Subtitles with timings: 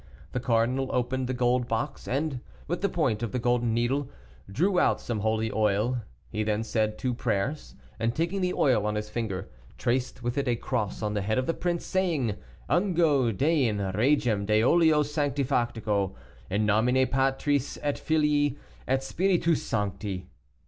[0.31, 4.09] The cardinal opened the gold box, and, with the point of a golden needle,
[4.51, 8.95] drew out some holy oil; he then said two prayers, and taking the oil on
[8.95, 12.33] his finger, traced with it a cross on the head of the prince, saying,
[12.67, 16.15] "Ungo dein regem de oleo sanctificato,
[16.49, 18.57] in nomine Patris et Filii
[18.87, 20.25] et Spiritus Sancti."